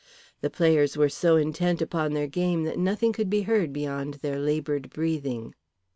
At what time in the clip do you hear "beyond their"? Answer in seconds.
3.71-4.39